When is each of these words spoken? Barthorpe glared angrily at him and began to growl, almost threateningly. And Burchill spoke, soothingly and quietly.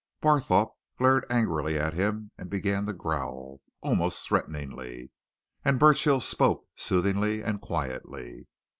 Barthorpe 0.19 0.73
glared 0.97 1.27
angrily 1.29 1.77
at 1.77 1.93
him 1.93 2.31
and 2.35 2.49
began 2.49 2.87
to 2.87 2.91
growl, 2.93 3.61
almost 3.81 4.27
threateningly. 4.27 5.11
And 5.63 5.77
Burchill 5.77 6.21
spoke, 6.21 6.65
soothingly 6.75 7.43
and 7.43 7.61
quietly. 7.61 8.47